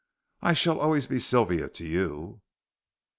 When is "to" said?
1.69-1.85